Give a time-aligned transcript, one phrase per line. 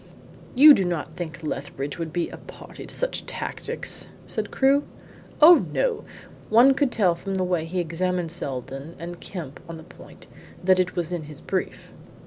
[0.55, 4.81] "You do not think Lethbridge would be a party to such tactics?" said Crewe.
[5.43, 6.05] "No, no.
[6.49, 10.25] One could tell from the way he examined Seldon and Kemp on the point
[10.63, 11.93] that it was in his brief."